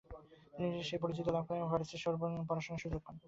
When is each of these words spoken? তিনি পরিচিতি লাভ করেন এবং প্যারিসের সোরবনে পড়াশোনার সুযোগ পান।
তিনি 0.53 0.67
পরিচিতি 1.03 1.29
লাভ 1.31 1.43
করেন 1.47 1.59
এবং 1.59 1.69
প্যারিসের 1.71 2.01
সোরবনে 2.03 2.47
পড়াশোনার 2.49 2.81
সুযোগ 2.83 3.01
পান। 3.05 3.15